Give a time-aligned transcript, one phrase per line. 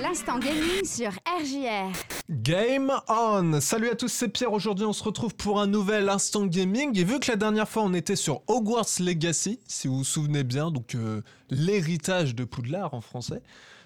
[0.00, 1.90] L'instant gaming sur RJR.
[2.28, 4.52] Game on Salut à tous, c'est Pierre.
[4.52, 6.98] Aujourd'hui, on se retrouve pour un nouvel instant gaming.
[6.98, 10.44] Et vu que la dernière fois, on était sur Hogwarts Legacy, si vous vous souvenez
[10.44, 13.40] bien, donc euh, l'héritage de Poudlard en français.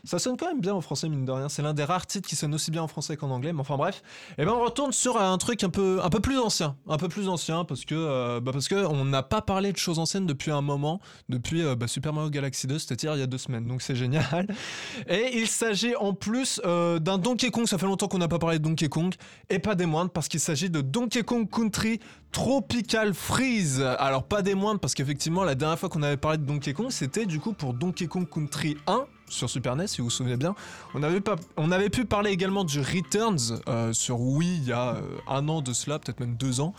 [0.05, 1.49] Ça sonne quand même bien en français, mine de rien.
[1.49, 3.53] C'est l'un des rares titres qui sonne aussi bien en français qu'en anglais.
[3.53, 4.03] Mais enfin bref.
[4.39, 6.77] Et ben on retourne sur un truc un peu, un peu plus ancien.
[6.89, 9.77] Un peu plus ancien parce que, euh, bah, parce que on n'a pas parlé de
[9.77, 11.01] choses anciennes depuis un moment.
[11.29, 13.67] Depuis euh, bah, Super Mario Galaxy 2, c'est-à-dire il y a deux semaines.
[13.67, 14.47] Donc c'est génial.
[15.09, 17.67] Et il s'agit en plus euh, d'un Donkey Kong.
[17.67, 19.15] Ça fait longtemps qu'on n'a pas parlé de Donkey Kong.
[19.49, 22.01] Et pas des moindres parce qu'il s'agit de Donkey Kong Country
[22.33, 23.83] Tropical Freeze.
[23.99, 26.91] Alors pas des moindres parce qu'effectivement la dernière fois qu'on avait parlé de Donkey Kong,
[26.91, 30.37] c'était du coup pour Donkey Kong Country 1 sur Super NES, si vous vous souvenez
[30.37, 30.55] bien.
[30.95, 35.49] On avait, pu parler également du Returns euh, sur Wii il y a euh, un
[35.49, 36.75] an de cela, peut-être même deux ans.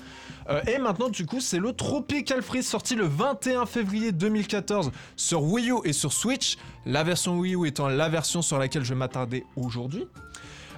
[0.50, 5.44] Euh, et maintenant, du coup, c'est le Tropical Freeze sorti le 21 février 2014 sur
[5.44, 6.58] Wii U et sur Switch.
[6.86, 10.08] La version Wii U étant la version sur laquelle je vais m'attarder aujourd'hui.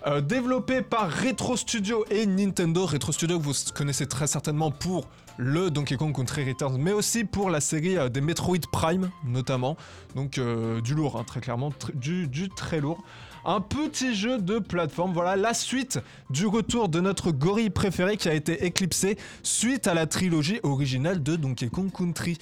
[0.06, 2.86] Euh, développé par Retro Studio et Nintendo.
[2.86, 7.50] Retro Studio vous connaissez très certainement pour le Donkey Kong Country Returns, mais aussi pour
[7.50, 9.78] la série euh, des Metroid Prime notamment.
[10.14, 13.02] Donc euh, du lourd, hein, très clairement, du très lourd.
[13.46, 16.00] Un petit jeu de plateforme, voilà la suite
[16.30, 21.22] du retour de notre gorille préféré qui a été éclipsé suite à la trilogie originale
[21.22, 22.38] de Donkey Kong Country.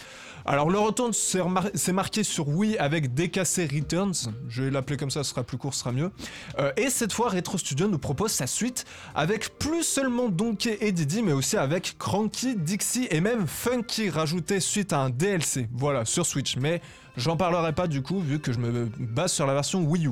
[0.45, 5.23] Alors le retour c'est marqué sur Wii avec DKC Returns, je vais l'appeler comme ça,
[5.23, 6.11] sera plus court, sera mieux.
[6.59, 8.85] Euh, et cette fois Retro Studio nous propose sa suite
[9.15, 14.59] avec plus seulement Donkey et Diddy mais aussi avec Cranky, Dixie et même Funky rajouté
[14.59, 16.57] suite à un DLC, voilà, sur Switch.
[16.57, 16.79] Mais
[17.17, 20.11] j'en parlerai pas du coup vu que je me base sur la version Wii U.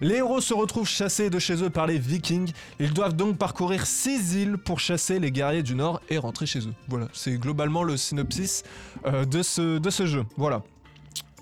[0.00, 2.52] Les héros se retrouvent chassés de chez eux par les vikings.
[2.80, 6.60] Ils doivent donc parcourir 6 îles pour chasser les guerriers du Nord et rentrer chez
[6.60, 6.74] eux.
[6.88, 8.64] Voilà, c'est globalement le synopsis
[9.06, 10.24] euh, de, ce, de ce jeu.
[10.36, 10.62] Voilà.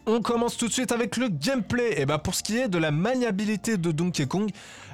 [0.04, 2.00] On commence tout de suite avec le gameplay.
[2.00, 4.50] Et bah pour ce qui est de la maniabilité de Donkey Kong,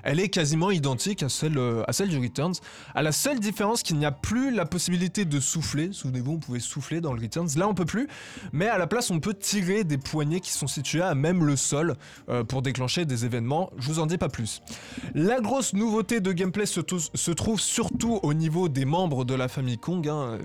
[0.09, 2.55] elle est quasiment identique à celle, euh, à celle du Returns.
[2.95, 5.91] À la seule différence qu'il n'y a plus la possibilité de souffler.
[5.93, 7.51] Souvenez-vous, on pouvait souffler dans le Returns.
[7.57, 8.09] Là, on peut plus.
[8.53, 11.57] Mais à la place, on peut tirer des poignées qui sont situées à même le
[11.57, 11.95] sol
[12.31, 13.69] euh, pour déclencher des événements.
[13.77, 14.63] Je vous en dis pas plus.
[15.15, 19.77] La grosse nouveauté de gameplay se, trouve surtout au niveau des membres de la famille
[19.77, 20.09] Kong.
[20.09, 20.39] hein,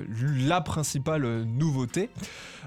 [0.45, 2.09] la principale nouveauté.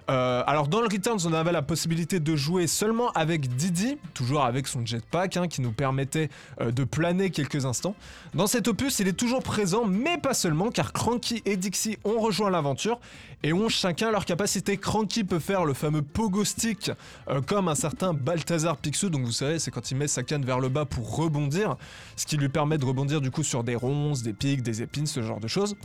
[0.08, 4.44] Euh, alors dans le Returns, on avait la possibilité de jouer seulement avec Didi, toujours
[4.44, 7.94] avec son jetpack hein, qui nous permettait de planer quelques instants.
[8.34, 12.18] Dans cet opus, il est toujours présent, mais pas seulement, car Cranky et Dixie ont
[12.18, 12.98] rejoint l'aventure
[13.42, 14.76] et ont chacun leur capacité.
[14.76, 16.90] Cranky peut faire le fameux pogo stick,
[17.28, 20.44] euh, comme un certain Balthazar Picsou, donc vous savez, c'est quand il met sa canne
[20.44, 21.76] vers le bas pour rebondir,
[22.16, 25.06] ce qui lui permet de rebondir du coup sur des ronces, des pics, des épines,
[25.06, 25.76] ce genre de choses.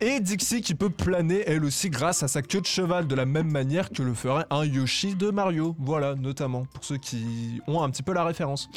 [0.00, 3.26] Et Dixie qui peut planer elle aussi grâce à sa queue de cheval de la
[3.26, 5.74] même manière que le ferait un Yoshi de Mario.
[5.78, 8.68] Voilà, notamment pour ceux qui ont un petit peu la référence.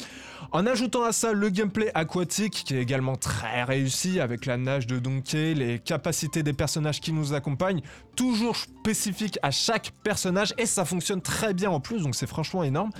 [0.52, 4.86] En ajoutant à ça le gameplay aquatique qui est également très réussi avec la nage
[4.86, 7.80] de Donkey, les capacités des personnages qui nous accompagnent,
[8.16, 12.64] toujours spécifiques à chaque personnage et ça fonctionne très bien en plus donc c'est franchement
[12.64, 12.90] énorme.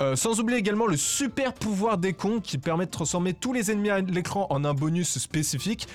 [0.00, 3.70] Euh, sans oublier également le super pouvoir des Kongs qui permet de transformer tous les
[3.70, 5.86] ennemis à l'écran en un bonus spécifique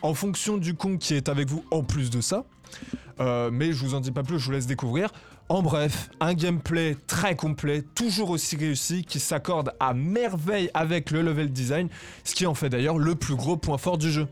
[0.00, 2.44] en fonction du Kong qui est avec vous en plus de ça.
[3.20, 5.10] Euh, mais je vous en dis pas plus, je vous laisse découvrir.
[5.50, 11.22] En bref, un gameplay très complet, toujours aussi réussi, qui s'accorde à merveille avec le
[11.22, 11.88] level design,
[12.22, 14.26] ce qui en fait d'ailleurs le plus gros point fort du jeu.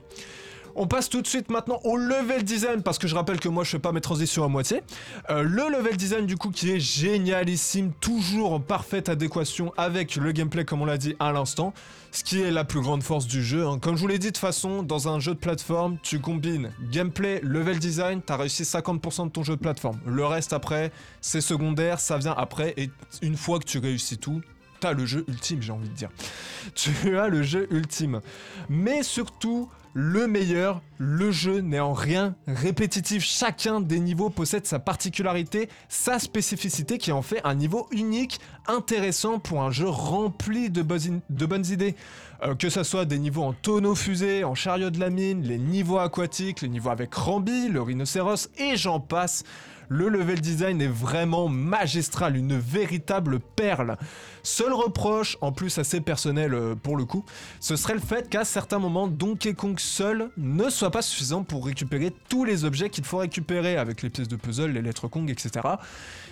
[0.79, 3.65] On passe tout de suite maintenant au level design parce que je rappelle que moi
[3.65, 4.83] je fais pas mes transitions à moitié.
[5.31, 10.33] Euh, le level design du coup qui est génialissime, toujours en parfaite adéquation avec le
[10.33, 11.73] gameplay comme on l'a dit à l'instant,
[12.13, 13.67] ce qui est la plus grande force du jeu.
[13.67, 13.79] hein.
[13.81, 17.41] Comme je vous l'ai dit de façon, dans un jeu de plateforme, tu combines gameplay,
[17.43, 19.99] level design, t'as réussi 50% de ton jeu de plateforme.
[20.05, 22.91] Le reste après, c'est secondaire, ça vient après et
[23.23, 24.43] une fois que tu réussis tout,
[24.79, 26.11] t'as le jeu ultime j'ai envie de dire.
[26.75, 28.21] Tu as le jeu ultime.
[28.69, 33.25] Mais surtout, le meilleur, le jeu n'est en rien répétitif.
[33.25, 39.39] Chacun des niveaux possède sa particularité, sa spécificité qui en fait un niveau unique, intéressant
[39.39, 41.95] pour un jeu rempli de, bonnes- idées.
[42.43, 45.57] Euh, que ça soit des niveaux en tonneau fusée, en chariot de la mine, les
[45.57, 49.45] niveaux aquatiques, les niveaux avec Rambi, le rhinocéros et j'en passe.
[49.88, 53.97] Le level design est vraiment magistral, une véritable perle.
[54.42, 57.24] Seul reproche, en plus assez personnel euh, pour le coup,
[57.60, 61.66] ce serait le fait qu'à certains moments, Donkey Kong seul ne soit pas suffisant pour
[61.66, 65.30] récupérer tous les objets qu'il faut récupérer avec les pièces de puzzle, les lettres Kong,
[65.30, 65.50] etc.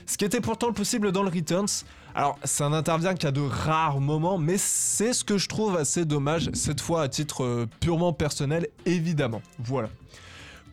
[0.07, 1.85] Ce qui était pourtant possible dans le Returns.
[2.15, 6.51] Alors, ça n'intervient qu'à de rares moments, mais c'est ce que je trouve assez dommage,
[6.53, 9.43] cette fois à titre euh, purement personnel, évidemment.
[9.59, 9.89] Voilà.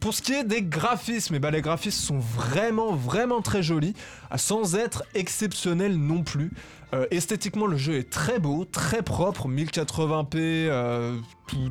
[0.01, 3.93] Pour ce qui est des graphismes, eh ben, les graphismes sont vraiment, vraiment très jolis,
[4.31, 6.51] ah, sans être exceptionnels non plus.
[6.95, 11.19] Euh, esthétiquement, le jeu est très beau, très propre, 1080p, euh,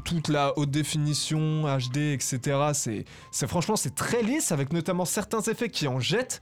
[0.04, 2.38] toute la haute définition, HD, etc.
[2.72, 6.40] C'est franchement, c'est très lisse, avec notamment certains effets qui en jettent.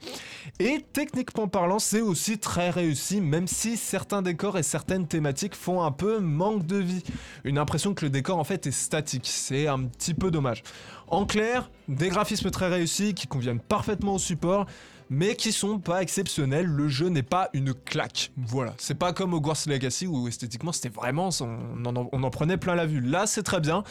[0.59, 5.81] Et techniquement parlant, c'est aussi très réussi, même si certains décors et certaines thématiques font
[5.81, 7.03] un peu manque de vie.
[7.45, 9.25] Une impression que le décor en fait est statique.
[9.25, 10.61] C'est un petit peu dommage.
[11.07, 14.65] En clair, des graphismes très réussis qui conviennent parfaitement au support
[15.09, 16.67] mais qui sont pas exceptionnels.
[16.67, 18.31] Le jeu n'est pas une claque.
[18.37, 22.85] Voilà, c'est pas comme Hogwarts Legacy où esthétiquement c'était vraiment, on en, prenait plein la
[22.85, 23.01] vue.
[23.01, 23.83] Là, c'est très bien,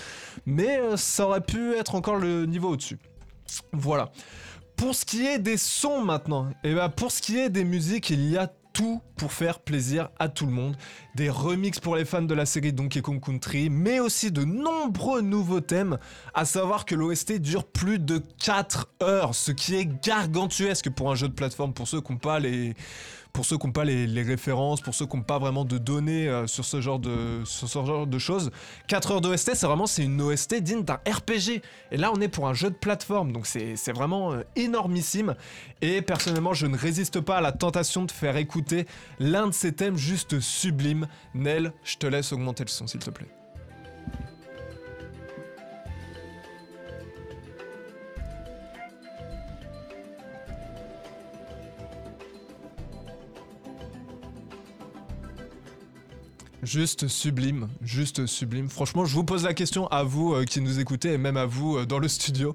[0.47, 2.99] mais euh, ça aurait pu être encore le niveau au-dessus.
[3.73, 4.11] Voilà.
[4.77, 7.65] Pour ce qui est des sons maintenant, et eh ben pour ce qui est des
[7.65, 10.77] musiques, il y a tout pour faire plaisir à tout le monde.
[11.17, 15.21] Des remixes pour les fans de la série Donkey Kong Country, mais aussi de nombreux
[15.21, 15.99] nouveaux thèmes,
[16.33, 21.17] à savoir que l'OST dure plus de 4 heures, ce qui est gargantuesque pour un
[21.17, 22.75] jeu de plateforme, pour ceux qui n'ont pas les
[23.33, 26.29] pour ceux qui n'ont pas les, références, pour ceux qui n'ont pas vraiment de données
[26.29, 28.51] euh, sur, ce genre de, choses.
[28.89, 31.63] 4 heures d'OST, c'est vraiment une OST digne d'un RPG.
[31.93, 35.35] Et là, on est pour un jeu de plateforme, donc c'est vraiment euh, énormissime.
[35.83, 38.87] Et personnellement, je ne résiste pas à la tentation de faire écouter
[39.19, 41.07] l'un de ces thèmes juste sublimes.
[41.35, 43.29] Nel, je te laisse augmenter le son, s'il te plaît.
[56.63, 58.69] Juste sublime, juste sublime.
[58.69, 61.47] Franchement, je vous pose la question à vous euh, qui nous écoutez et même à
[61.47, 62.55] vous euh, dans le studio.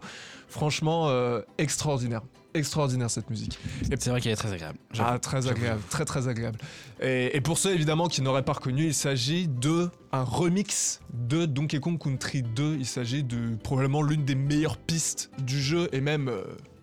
[0.50, 2.22] Franchement, euh, extraordinaire.
[2.54, 3.58] Extraordinaire cette musique.
[3.98, 4.78] C'est vrai qu'elle est très agréable.
[5.00, 6.60] Ah, très agréable, très très agréable.
[7.02, 11.80] Et, pour ceux évidemment qui n'auraient pas reconnu, il s'agit de un remix de Donkey
[11.80, 12.76] Kong Country 2.
[12.78, 16.30] Il s'agit de probablement l'une des meilleures pistes du jeu et même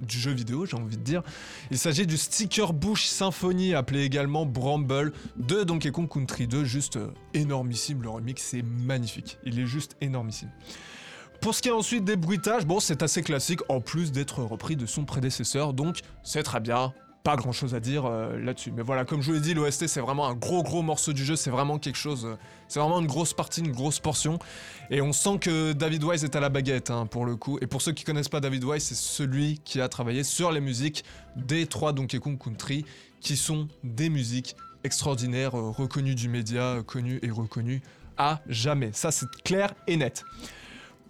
[0.01, 1.23] du jeu vidéo, j'ai envie de dire.
[1.71, 6.65] Il s'agit du Sticker Bush Symphony, appelé également Bramble, de Donkey Kong Country 2.
[6.65, 9.39] Juste euh, énormissime, le remix, c'est magnifique.
[9.45, 10.51] Il est juste énormissime.
[11.41, 14.77] Pour ce qui est ensuite des bruitages, bon, c'est assez classique, en plus d'être repris
[14.77, 18.73] de son prédécesseur, donc c'est très bien, pas grand chose à dire euh, là-dessus.
[18.73, 21.25] Mais voilà, comme je vous l'ai dit, l'OST c'est vraiment un gros gros morceau du
[21.25, 22.37] jeu, c'est vraiment quelque chose, euh,
[22.69, 24.39] c'est vraiment une grosse partie, une grosse portion.
[24.91, 27.59] Et on sent que David Wise est à la baguette hein, pour le coup.
[27.61, 30.61] Et pour ceux qui connaissent pas David Wise, c'est celui qui a travaillé sur les
[30.61, 31.05] musiques
[31.37, 32.85] des trois Donkey Kong Country,
[33.21, 37.83] qui sont des musiques extraordinaires, euh, reconnues du média, connues et reconnues
[38.17, 38.91] à jamais.
[38.93, 40.25] Ça c'est clair et net.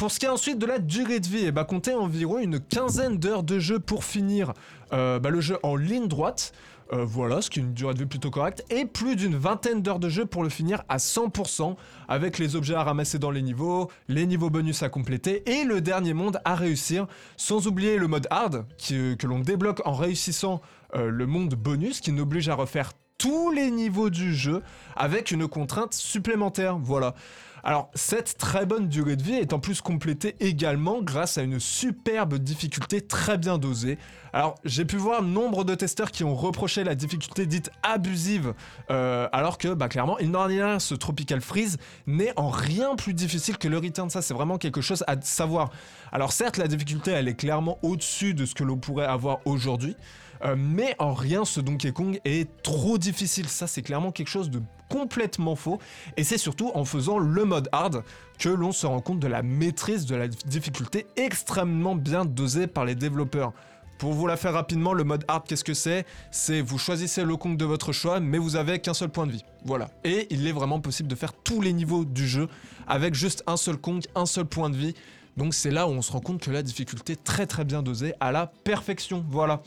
[0.01, 3.19] Pour ce qui est ensuite de la durée de vie, ben, comptez environ une quinzaine
[3.19, 4.55] d'heures de jeu pour finir
[4.95, 6.55] euh, bah, le jeu en ligne droite.
[6.95, 9.83] Euh, voilà, ce qui est une durée de vie plutôt correcte, et plus d'une vingtaine
[9.83, 11.77] d'heures de jeu pour le finir à 100%,
[12.09, 15.83] avec les objets à ramasser dans les niveaux, les niveaux bonus à compléter, et le
[15.83, 17.07] dernier monde à réussir,
[17.37, 20.63] sans oublier le mode hard, que l'on débloque en réussissant
[20.95, 24.63] euh, le monde bonus, qui nous oblige à refaire tous les niveaux du jeu,
[24.97, 27.15] avec une contrainte supplémentaire, voilà.
[27.63, 31.61] Alors, cette très bonne durée de vie est en plus complétée également grâce à une
[31.61, 33.99] superbe difficulté très bien dosée.
[34.33, 38.55] Alors, j'ai pu voir nombre de testeurs qui ont reproché la difficulté dite abusive,
[38.91, 41.77] euh, alors que, bah, clairement, il n'en rien, ce Tropical Freeze
[42.07, 44.09] n'est en rien plus difficile que le Return.
[44.09, 45.71] Ça, c'est vraiment quelque chose à savoir.
[46.13, 49.97] Alors, certes, la difficulté, elle est clairement au-dessus de ce que l'on pourrait avoir aujourd'hui.
[50.45, 53.49] Euh, mais en rien ce Donkey Kong est trop difficile.
[53.49, 55.79] Ça, c'est clairement quelque chose de complètement faux.
[56.17, 58.03] Et c'est surtout en faisant le mode hard
[58.39, 62.85] que l'on se rend compte de la maîtrise de la difficulté extrêmement bien dosée par
[62.85, 63.53] les développeurs.
[63.99, 66.07] Pour vous la faire rapidement, le mode hard, qu'est-ce que c'est?
[66.31, 69.33] C'est vous choisissez le Kong de votre choix, mais vous avez qu'un seul point de
[69.33, 69.45] vie.
[69.67, 69.91] Voilà.
[70.05, 72.49] Et il est vraiment possible de faire tous les niveaux du jeu
[72.89, 74.95] avec juste un seul Kong, un seul point de vie.
[75.37, 77.83] Donc c'est là où on se rend compte que la difficulté est très très bien
[77.83, 79.23] dosée à la perfection.
[79.29, 79.63] Voilà.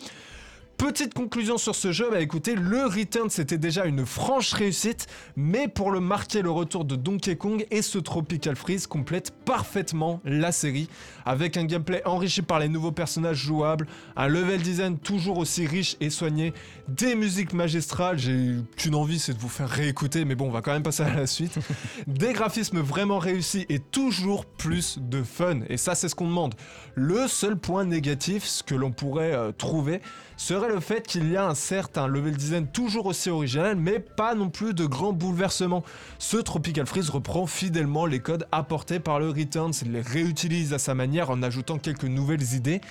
[0.77, 5.67] Petite conclusion sur ce jeu, bah écoutez, le Return c'était déjà une franche réussite, mais
[5.67, 10.51] pour le marquer le retour de Donkey Kong et ce Tropical Freeze complète parfaitement la
[10.51, 10.89] série,
[11.25, 13.87] avec un gameplay enrichi par les nouveaux personnages jouables,
[14.17, 16.53] un level design toujours aussi riche et soigné,
[16.87, 20.61] des musiques magistrales, j'ai qu'une envie c'est de vous faire réécouter, mais bon on va
[20.61, 21.59] quand même passer à la suite,
[22.07, 26.55] des graphismes vraiment réussis et toujours plus de fun, et ça c'est ce qu'on demande.
[26.95, 30.01] Le seul point négatif, ce que l'on pourrait euh, trouver,
[30.35, 34.35] serait le fait qu'il y a un certain level design toujours aussi original, mais pas
[34.35, 35.83] non plus de grands bouleversements.
[36.19, 40.79] Ce Tropical Freeze reprend fidèlement les codes apportés par le Returns, il les réutilise à
[40.79, 42.81] sa manière en ajoutant quelques nouvelles idées,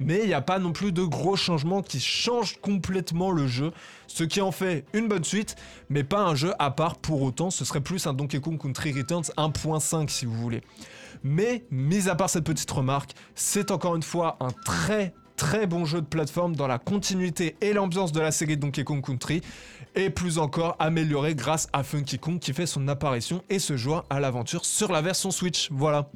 [0.00, 3.70] mais il n'y a pas non plus de gros changements qui changent complètement le jeu,
[4.06, 5.56] ce qui en fait une bonne suite,
[5.90, 8.92] mais pas un jeu à part pour autant, ce serait plus un Donkey Kong Country
[8.92, 10.62] Returns 1.5 si vous voulez.
[11.22, 15.86] Mais, mis à part cette petite remarque, c'est encore une fois un très très bon
[15.86, 19.40] jeu de plateforme dans la continuité et l'ambiance de la série Donkey Kong Country,
[19.94, 24.04] et plus encore amélioré grâce à Funky Kong qui fait son apparition et se joint
[24.10, 25.70] à l'aventure sur la version Switch.
[25.72, 26.10] Voilà.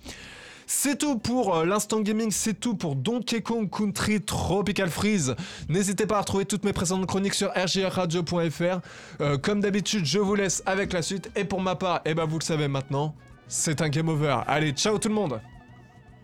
[0.67, 5.35] C'est tout pour euh, l'instant gaming, c'est tout pour Donkey Kong Country Tropical Freeze.
[5.71, 8.81] N'hésitez pas à retrouver toutes mes précédentes chroniques sur rgrradio.fr.
[9.23, 11.31] Euh, comme d'habitude, je vous laisse avec la suite.
[11.35, 13.15] Et pour ma part, eh ben vous le savez maintenant,
[13.49, 14.41] c'est un game over.
[14.47, 15.41] Allez, ciao tout le monde